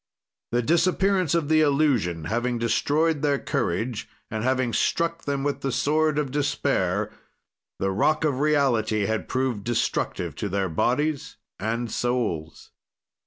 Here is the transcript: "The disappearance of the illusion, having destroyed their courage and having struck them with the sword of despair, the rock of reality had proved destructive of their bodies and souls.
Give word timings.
"The 0.51 0.63
disappearance 0.63 1.35
of 1.35 1.47
the 1.47 1.61
illusion, 1.61 2.23
having 2.23 2.57
destroyed 2.57 3.21
their 3.21 3.37
courage 3.37 4.09
and 4.31 4.43
having 4.43 4.73
struck 4.73 5.25
them 5.25 5.43
with 5.43 5.61
the 5.61 5.71
sword 5.71 6.17
of 6.17 6.31
despair, 6.31 7.11
the 7.77 7.91
rock 7.91 8.23
of 8.23 8.39
reality 8.39 9.01
had 9.05 9.27
proved 9.29 9.63
destructive 9.63 10.41
of 10.41 10.49
their 10.49 10.69
bodies 10.69 11.37
and 11.59 11.91
souls. 11.91 12.71